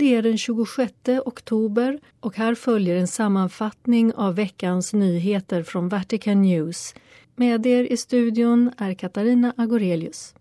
[0.00, 0.92] Det är den 26
[1.24, 6.94] oktober och här följer en sammanfattning av veckans nyheter från Vatican News.
[7.36, 10.34] Med er i studion är Katarina Agorelius.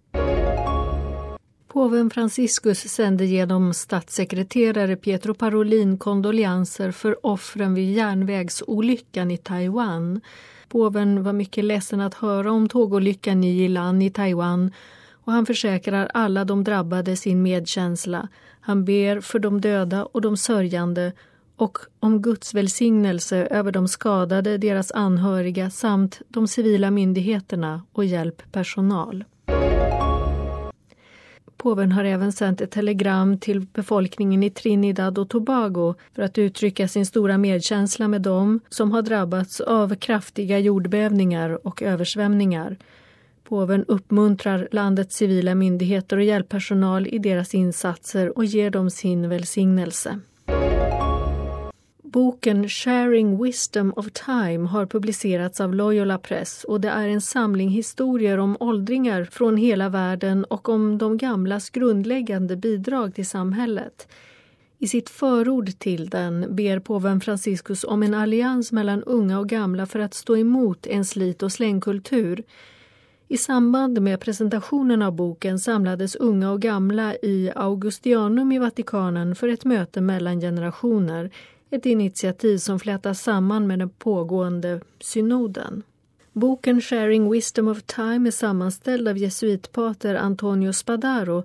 [1.68, 10.22] Påven Franciscus sände genom statssekreterare Pietro Parolin kondolianser för offren vid järnvägsolyckan i Taiwan.
[10.70, 14.72] Påven var mycket ledsen att höra om tågolyckan i Yilan i Taiwan
[15.30, 18.28] och han försäkrar alla de drabbade sin medkänsla.
[18.60, 21.14] Han ber för de döda och de sörjande
[21.56, 29.24] och om Guds välsignelse över de skadade, deras anhöriga samt de civila myndigheterna och hjälppersonal.
[31.58, 36.88] Påven har även sänt ett telegram till befolkningen i Trinidad och Tobago för att uttrycka
[36.88, 42.78] sin stora medkänsla med dem som har drabbats av kraftiga jordbävningar och översvämningar.
[43.50, 50.20] Påven uppmuntrar landets civila myndigheter och hjälppersonal i deras insatser och ger dem sin välsignelse.
[52.04, 57.70] Boken Sharing Wisdom of Time har publicerats av Loyola Press och det är en samling
[57.70, 64.08] historier om åldringar från hela världen och om de gamlas grundläggande bidrag till samhället.
[64.78, 69.86] I sitt förord till den ber påven Franciscus om en allians mellan unga och gamla
[69.86, 72.44] för att stå emot en slit och slängkultur.
[73.32, 79.48] I samband med presentationen av boken samlades unga och gamla i Augustianum i Vatikanen för
[79.48, 81.32] ett möte mellan generationer
[81.70, 85.84] ett initiativ som flätas samman med den pågående synoden.
[86.34, 91.44] Boken Sharing Wisdom of Time är sammanställd av jesuitpater Antonio Spadaro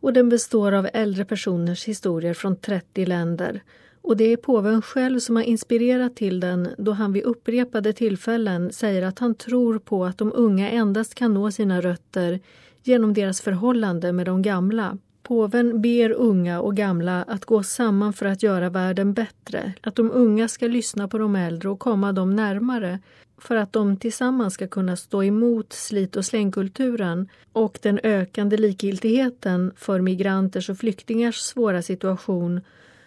[0.00, 3.62] och den består av äldre personers historier från 30 länder.
[4.04, 8.72] Och det är påven själv som har inspirerat till den då han vid upprepade tillfällen
[8.72, 12.40] säger att han tror på att de unga endast kan nå sina rötter
[12.82, 14.98] genom deras förhållande med de gamla.
[15.22, 20.10] Påven ber unga och gamla att gå samman för att göra världen bättre, att de
[20.12, 22.98] unga ska lyssna på de äldre och komma dem närmare
[23.38, 29.72] för att de tillsammans ska kunna stå emot slit och slängkulturen och den ökande likgiltigheten
[29.76, 32.60] för migranters och flyktingars svåra situation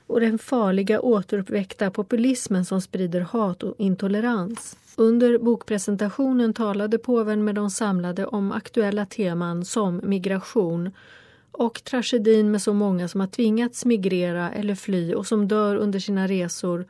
[0.07, 4.77] och den farliga återuppväckta populismen som sprider hat och intolerans.
[4.95, 10.91] Under bokpresentationen talade påven med de samlade om aktuella teman som migration
[11.51, 15.99] och tragedin med så många som har tvingats migrera eller fly och som dör under
[15.99, 16.85] sina resor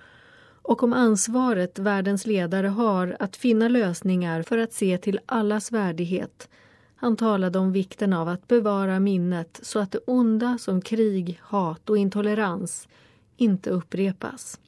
[0.62, 6.50] och om ansvaret världens ledare har att finna lösningar för att se till allas värdighet.
[6.96, 11.90] Han talade om vikten av att bevara minnet så att det onda som krig, hat
[11.90, 12.88] och intolerans
[13.38, 14.60] inte upprepas.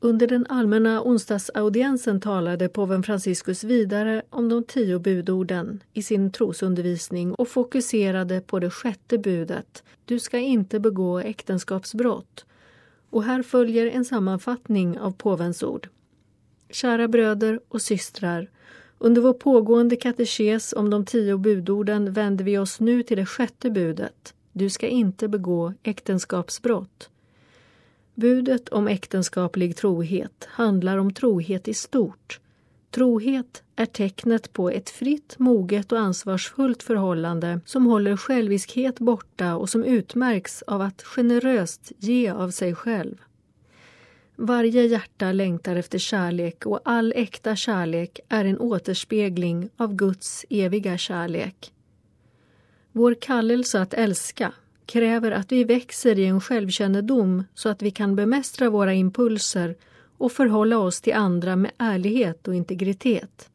[0.00, 7.34] Under den allmänna onsdagsaudiensen talade påven Franciscus vidare om de tio budorden i sin trosundervisning
[7.34, 12.46] och fokuserade på det sjätte budet, du ska inte begå äktenskapsbrott.
[13.10, 15.88] Och här följer en sammanfattning av påvens ord.
[16.70, 18.50] Kära bröder och systrar,
[18.98, 23.70] under vår pågående katekes om de tio budorden vänder vi oss nu till det sjätte
[23.70, 27.10] budet, du ska inte begå äktenskapsbrott.
[28.14, 32.40] Budet om äktenskaplig trohet handlar om trohet i stort.
[32.90, 39.70] Trohet är tecknet på ett fritt, moget och ansvarsfullt förhållande som håller själviskhet borta och
[39.70, 43.16] som utmärks av att generöst ge av sig själv.
[44.36, 50.98] Varje hjärta längtar efter kärlek och all äkta kärlek är en återspegling av Guds eviga
[50.98, 51.72] kärlek.
[52.96, 54.52] Vår kallelse att älska
[54.86, 59.76] kräver att vi växer i en självkännedom så att vi kan bemästra våra impulser
[60.18, 63.50] och förhålla oss till andra med ärlighet och integritet.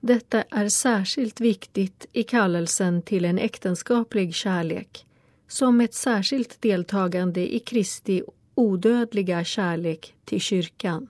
[0.00, 5.06] Detta är särskilt viktigt i kallelsen till en äktenskaplig kärlek
[5.48, 8.22] som ett särskilt deltagande i Kristi
[8.54, 11.08] odödliga kärlek till kyrkan.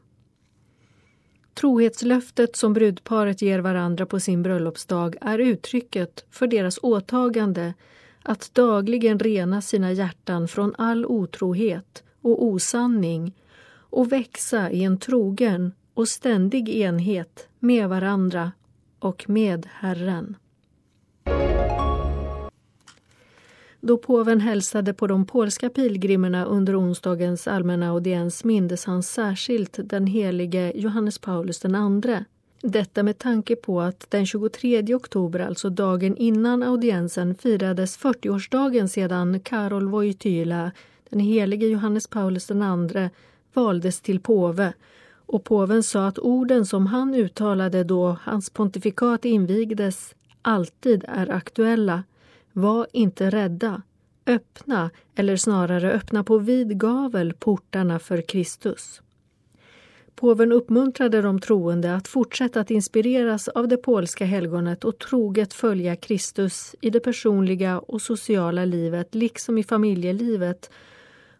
[1.54, 7.74] Trohetslöftet som brudparet ger varandra på sin bröllopsdag är uttrycket för deras åtagande
[8.22, 13.32] att dagligen rena sina hjärtan från all otrohet och osanning
[13.90, 18.52] och växa i en trogen och ständig enhet med varandra
[18.98, 20.36] och med Herren.
[23.86, 30.06] Då påven hälsade på de polska pilgrimerna under onsdagens allmänna audiens mindes han särskilt den
[30.06, 32.24] helige Johannes Paulus II
[32.62, 39.40] detta med tanke på att den 23 oktober, alltså dagen innan audiensen, firades 40-årsdagen sedan
[39.40, 40.72] Karol Wojtyla,
[41.10, 43.10] den helige Johannes Paulus II,
[43.52, 44.72] valdes till påve
[45.26, 52.02] och påven sa att orden som han uttalade då hans pontifikat invigdes alltid är aktuella.
[52.56, 53.82] Var inte rädda.
[54.26, 59.02] öppna, eller snarare öppna på vid gavel, portarna för Kristus.
[60.14, 65.96] Påven uppmuntrade de troende att fortsätta att inspireras av det polska helgonet och troget följa
[65.96, 70.70] Kristus i det personliga och sociala livet liksom i familjelivet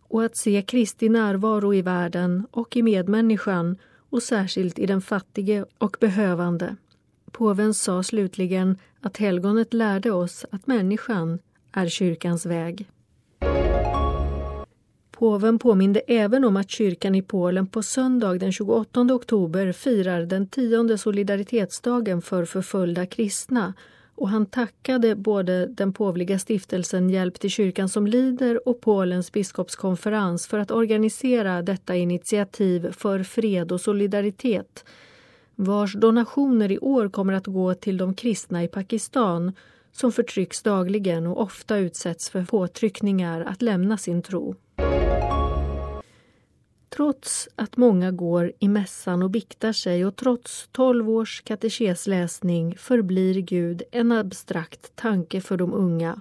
[0.01, 3.77] och att se Kristi närvaro i världen och i medmänniskan
[4.11, 6.77] och särskilt i den fattige och behövande.
[7.35, 11.39] Påven sa slutligen att helgonet lärde oss att människan
[11.73, 12.89] är kyrkans väg.
[15.11, 20.49] Påven påminde även om att kyrkan i Polen på söndag den 28 oktober firar den
[20.49, 23.75] tionde solidaritetsdagen för förföljda kristna
[24.15, 30.47] och han tackade både den påvliga stiftelsen Hjälp till kyrkan som lider och Polens biskopskonferens
[30.47, 34.85] för att organisera detta initiativ för fred och solidaritet
[35.57, 39.53] vars donationer i år kommer att gå till de kristna i Pakistan
[39.93, 44.55] som förtrycks dagligen och ofta utsätts för påtryckningar att lämna sin tro.
[46.97, 53.41] Trots att många går i mässan och biktar sig och trots tolv års katekesläsning förblir
[53.41, 56.21] Gud en abstrakt tanke för de unga.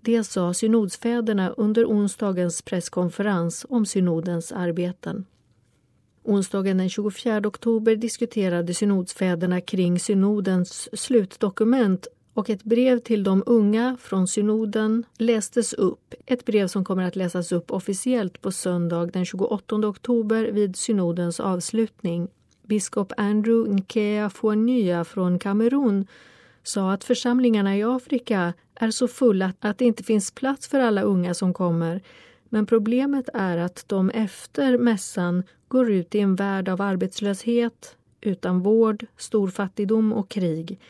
[0.00, 5.24] Det sa synodsfäderna under onsdagens presskonferens om synodens arbeten.
[6.24, 13.96] Onsdagen den 24 oktober diskuterade synodsfäderna kring synodens slutdokument och ett brev till de unga
[14.00, 16.14] från synoden lästes upp.
[16.26, 21.40] Ett brev som kommer att läsas upp officiellt på söndag den 28 oktober vid synodens
[21.40, 22.28] avslutning.
[22.66, 26.06] Biskop Andrew Nkea Fuanya från Kamerun
[26.62, 31.02] sa att församlingarna i Afrika är så fulla att det inte finns plats för alla
[31.02, 32.02] unga som kommer.
[32.48, 35.42] Men problemet är att de efter mässan
[35.72, 40.80] går ut i en värld av arbetslöshet, utan vård, stor fattigdom och krig.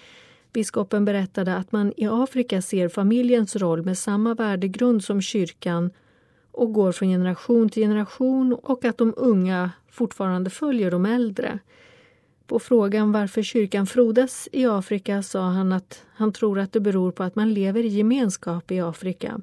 [0.52, 5.90] Biskopen berättade att man i Afrika ser familjens roll med samma värdegrund som kyrkan
[6.50, 11.58] och går från generation till generation och att de unga fortfarande följer de äldre.
[12.46, 17.10] På frågan varför kyrkan frodas i Afrika sa han att han tror att det beror
[17.10, 19.40] på att man lever i gemenskap i Afrika.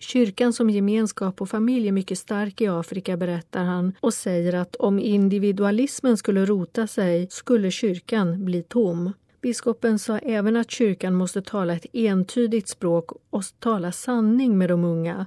[0.00, 4.76] Kyrkan som gemenskap och familj är mycket stark i Afrika, berättar han och säger att
[4.76, 9.12] om individualismen skulle rota sig skulle kyrkan bli tom.
[9.40, 14.84] Biskopen sa även att kyrkan måste tala ett entydigt språk och tala sanning med de
[14.84, 15.26] unga.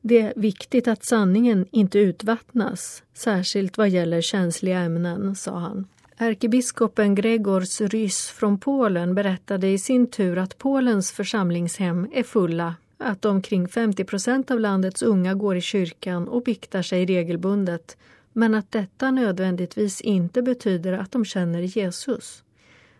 [0.00, 5.86] Det är viktigt att sanningen inte utvattnas, särskilt vad gäller känsliga ämnen, sa han.
[6.16, 13.24] Ärkebiskopen Gregors Rys från Polen berättade i sin tur att Polens församlingshem är fulla att
[13.24, 17.96] omkring 50 procent av landets unga går i kyrkan och biktar sig regelbundet
[18.32, 22.42] men att detta nödvändigtvis inte betyder att de känner Jesus.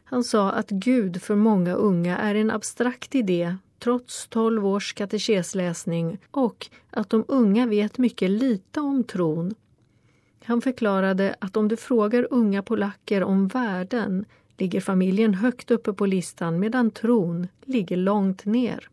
[0.04, 6.18] Han sa att Gud för många unga är en abstrakt idé trots 12 års katekesläsning
[6.30, 9.54] och att de unga vet mycket lite om tron.
[10.44, 14.24] Han förklarade att om du frågar unga polacker om värden
[14.56, 18.88] ligger familjen högt uppe på listan medan tron ligger långt ner.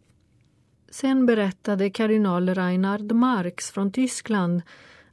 [0.94, 4.62] Sen berättade kardinal Reinhard Marx från Tyskland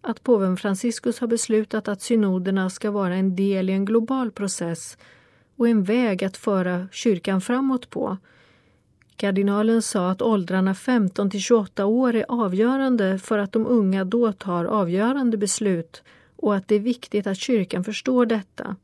[0.01, 4.99] att påven Franciscus har beslutat att synoderna ska vara en del i en global process
[5.57, 8.17] och en väg att föra kyrkan framåt på.
[9.17, 14.33] Kardinalen sa att åldrarna 15 till 28 år är avgörande för att de unga då
[14.33, 16.03] tar avgörande beslut
[16.37, 18.77] och att det är viktigt att kyrkan förstår detta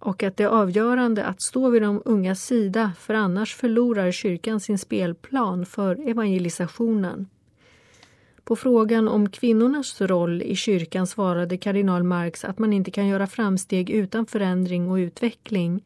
[0.00, 4.60] och att det är avgörande att stå vid de ungas sida för annars förlorar kyrkan
[4.60, 7.28] sin spelplan för evangelisationen.
[8.44, 13.26] På frågan om kvinnornas roll i kyrkan svarade kardinal Marx att man inte kan göra
[13.26, 15.84] framsteg utan förändring och utveckling.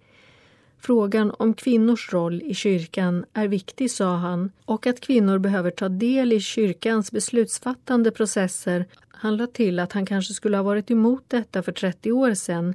[0.78, 5.88] Frågan om kvinnors roll i kyrkan är viktig, sa han, och att kvinnor behöver ta
[5.88, 11.24] del i kyrkans beslutsfattande processer han lade till att han kanske skulle ha varit emot
[11.28, 12.74] detta för 30 år sedan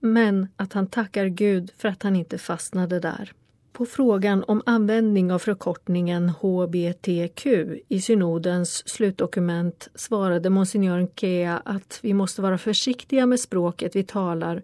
[0.00, 3.32] men att han tackar Gud för att han inte fastnade där.
[3.72, 7.46] På frågan om användning av förkortningen HBTQ
[7.88, 14.62] i synodens slutdokument svarade monsignor Kea att vi måste vara försiktiga med språket vi talar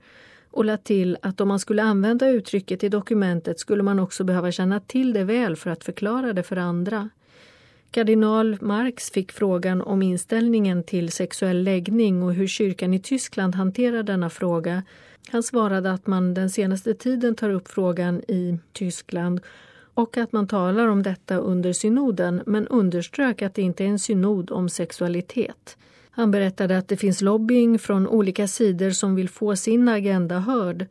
[0.51, 4.53] och lade till att om man skulle använda uttrycket i dokumentet skulle man också behöva
[4.53, 7.09] känna till det väl för att förklara det för andra.
[7.97, 14.03] Kardinal Marx fick frågan om inställningen till sexuell läggning och hur kyrkan i Tyskland hanterar
[14.03, 14.83] denna fråga
[15.29, 19.41] han svarade att man den senaste tiden tar upp frågan i Tyskland
[19.95, 23.99] och att man talar om detta under synoden men underströk att det inte är en
[23.99, 25.77] synod om sexualitet.
[26.11, 30.87] Han berättade att det finns lobbying från olika sidor som vill få sin agenda hörd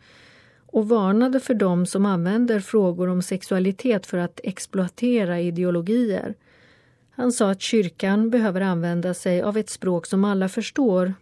[0.68, 6.36] och varnade för dem som använder frågor om sexualitet för att exploatera ideologier.
[7.16, 11.14] Han sa att kyrkan behöver använda sig av ett språk som alla förstår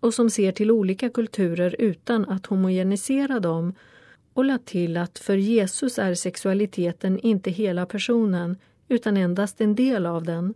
[0.00, 3.74] och som ser till olika kulturer utan att homogenisera dem
[4.34, 8.56] och lade till att för Jesus är sexualiteten inte hela personen
[8.88, 10.54] utan endast en del av den.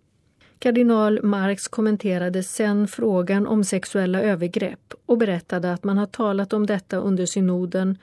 [0.59, 6.67] Kardinal Marx kommenterade sen frågan om sexuella övergrepp och berättade att man har talat om
[6.67, 7.99] detta under synoden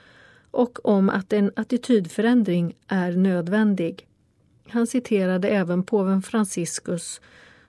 [0.52, 4.08] och om att en attitydförändring är nödvändig.
[4.74, 7.22] Han citerade även påven Franciscus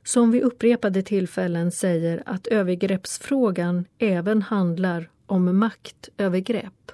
[0.04, 6.92] som vid upprepade tillfällen säger att övergreppsfrågan även handlar om maktövergrepp.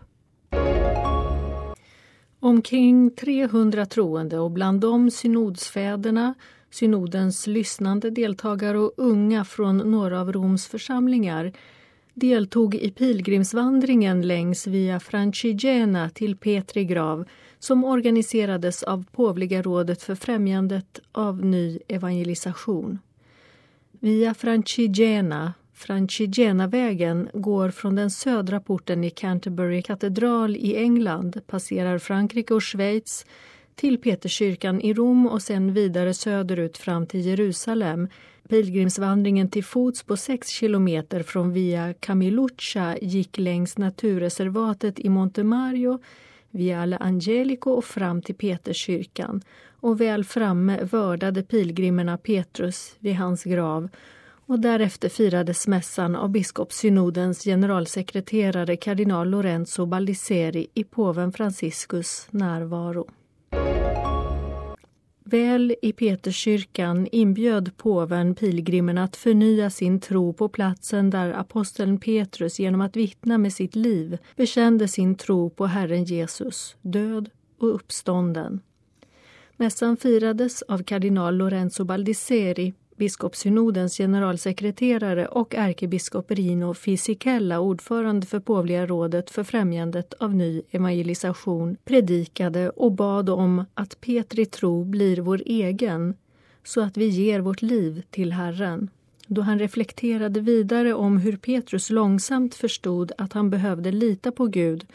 [2.41, 6.35] Omkring 300 troende och bland dem synodsfäderna,
[6.71, 11.53] synodens lyssnande deltagare och unga från några av Roms församlingar
[12.21, 17.25] deltog i pilgrimsvandringen längs Via Francigena till Petri grav
[17.59, 22.99] som organiserades av Påvliga rådet för främjandet av ny evangelisation.
[24.01, 32.55] Via Francigena, Francigenavägen, går från den södra porten i Canterbury katedral i England, passerar Frankrike
[32.55, 33.27] och Schweiz
[33.81, 38.09] till Peterskyrkan i Rom och sen vidare söderut fram till Jerusalem.
[38.49, 45.99] Pilgrimsvandringen till fots på sex kilometer från Via Camiluccia gick längs naturreservatet i Montemario
[46.51, 49.43] via Alla Angelico och fram till Peterskyrkan
[49.81, 53.89] och väl framme vördade pilgrimerna Petrus vid hans grav
[54.47, 63.07] och därefter firades mässan av biskopssynodens generalsekreterare kardinal Lorenzo Baldiseri i påven Franciscus närvaro.
[65.31, 72.59] Väl i Peterskyrkan inbjöd påven pilgrimerna att förnya sin tro på platsen där aposteln Petrus
[72.59, 78.61] genom att vittna med sitt liv bekände sin tro på Herren Jesus, död och uppstånden.
[79.57, 88.87] Mässan firades av kardinal Lorenzo Baldisseri biskopssynodens generalsekreterare och ärkebiskop Rino Fisichella, ordförande för Påvliga
[88.87, 95.43] rådet för främjandet av ny evangelisation, predikade och bad om att Petri tro blir vår
[95.47, 96.15] egen
[96.65, 98.91] så att vi ger vårt liv till Herren.
[99.27, 104.87] Då han reflekterade vidare om hur Petrus långsamt förstod att han behövde lita på Gud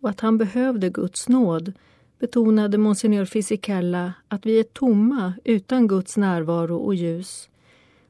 [0.00, 1.72] och att han behövde Guds nåd
[2.18, 7.48] betonade monsignor Fisichella att vi är tomma utan Guds närvaro och ljus.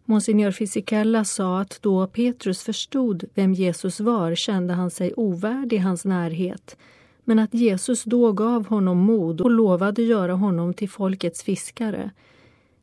[0.04, 6.04] Monsignor Fisichella sa att då Petrus förstod vem Jesus var kände han sig ovärdig hans
[6.04, 6.76] närhet
[7.28, 12.10] men att Jesus då gav honom mod och lovade göra honom till folkets fiskare.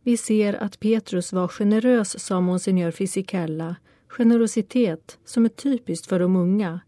[0.03, 3.75] Vi ser att Petrus var generös, sa monsignor Fisichella,
[4.07, 6.79] generositet som är typiskt för de unga.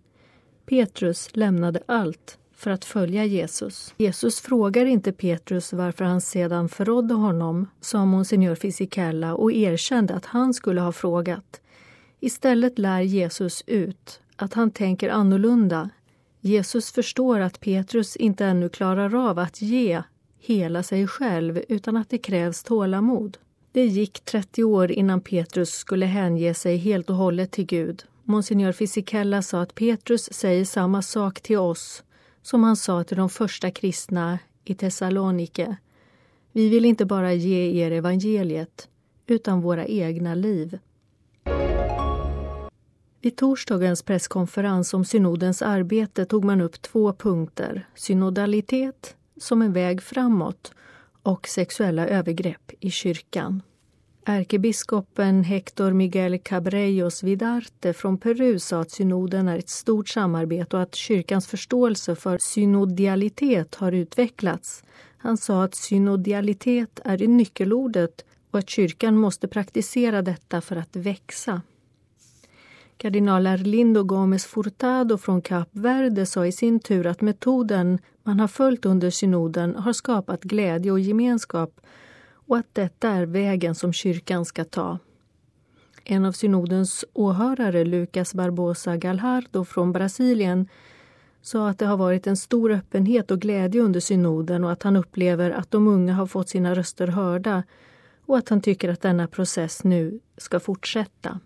[0.66, 3.94] Petrus lämnade allt för att följa Jesus.
[3.98, 10.26] Jesus frågar inte Petrus varför han sedan förrådde honom, sa monsignor Fisichella och erkände att
[10.26, 11.62] han skulle ha frågat.
[12.20, 15.90] Istället lär Jesus ut att han tänker annorlunda.
[16.42, 20.04] Jesus förstår att Petrus inte ännu klarar av att ge
[20.40, 23.38] hela sig själv utan att det krävs tålamod.
[23.72, 28.04] Det gick 30 år innan Petrus skulle hänge sig helt och hållet till Gud.
[28.24, 32.04] Monsignor Fisichella sa att Petrus säger samma sak till oss
[32.46, 35.78] som han sa till de första kristna i Thessalonike.
[36.52, 38.90] Vi vill inte bara ge er evangeliet,
[39.28, 40.80] utan våra egna liv.
[43.22, 47.88] Vid torsdagens presskonferens om synodens arbete tog man upp två punkter.
[47.96, 50.74] Synodalitet som en väg framåt
[51.24, 53.62] och sexuella övergrepp i kyrkan.
[54.28, 60.82] Ärkebiskopen Hector Miguel Cabrellos Vidarte från Peru sa att synoden är ett stort samarbete och
[60.82, 64.84] att kyrkans förståelse för synodialitet har utvecklats.
[65.18, 71.62] Han sa att synodialitet är nyckelordet och att kyrkan måste praktisera detta för att växa.
[72.98, 78.48] Kardinal Arlindo Gomes Furtado från Kap Verde sa i sin tur att metoden man har
[78.48, 81.82] följt under synoden har skapat glädje och gemenskap
[82.48, 85.00] och att detta är vägen som kyrkan ska ta.
[86.04, 90.68] En av synodens åhörare, Lucas Barbosa Galhardo från Brasilien,
[91.42, 94.96] sa att det har varit en stor öppenhet och glädje under synoden och att han
[94.96, 97.64] upplever att de unga har fått sina röster hörda
[98.26, 101.40] och att han tycker att denna process nu ska fortsätta.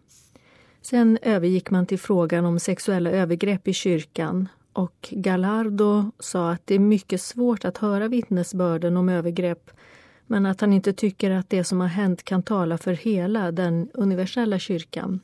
[0.81, 6.75] Sen övergick man till frågan om sexuella övergrepp i kyrkan och Gallardo sa att det
[6.75, 9.71] är mycket svårt att höra vittnesbörden om övergrepp
[10.29, 13.89] men att han inte tycker att det som har hänt kan tala för hela den
[13.93, 15.19] universella kyrkan.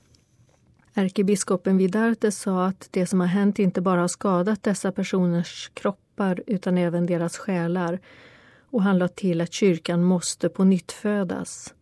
[0.93, 6.43] Ärkebiskopen Vidarte sa att det som har hänt inte bara har skadat dessa personers kroppar
[6.47, 7.99] utan även deras själar
[8.69, 11.73] och han lade till att kyrkan måste på nytt födas.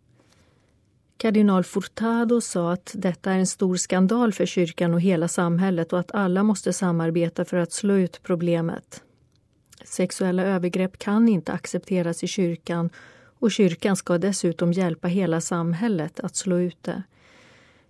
[1.18, 6.00] Kardinal Furtado sa att detta är en stor skandal för kyrkan och hela samhället och
[6.00, 9.03] att alla måste samarbeta för att slå ut problemet.
[9.84, 12.90] Sexuella övergrepp kan inte accepteras i kyrkan
[13.40, 17.04] och kyrkan ska dessutom hjälpa hela samhället att slå ut det.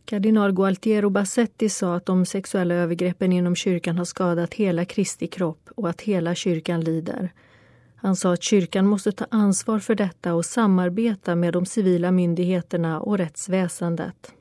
[0.06, 5.70] Kardinal Gualtiero Bassetti sa att de sexuella övergreppen inom kyrkan har skadat hela Kristi kropp
[5.76, 7.34] och att hela kyrkan lider.
[7.96, 13.00] Han sa att kyrkan måste ta ansvar för detta och samarbeta med de civila myndigheterna
[13.00, 14.34] och rättsväsendet.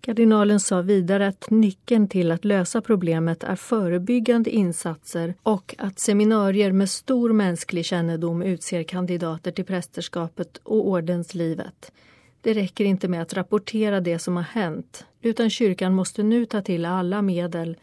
[0.00, 6.72] Kardinalen sa vidare att nyckeln till att lösa problemet är förebyggande insatser och att seminarier
[6.72, 11.92] med stor mänsklig kännedom utser kandidater till prästerskapet och ordenslivet.
[12.40, 16.62] Det räcker inte med att rapportera det som har hänt utan kyrkan måste nu ta
[16.62, 17.76] till alla medel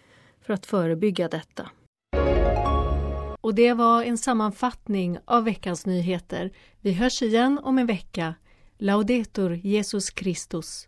[0.45, 1.69] för att förebygga detta.
[3.41, 6.51] Och det var en sammanfattning av veckans nyheter.
[6.81, 8.35] Vi hörs igen om en vecka.
[8.77, 10.87] Laudetur Jesus Christus.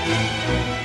[0.00, 0.81] thank you